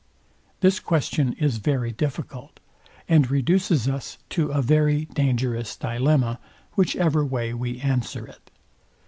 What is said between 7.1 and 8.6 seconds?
way we answer it.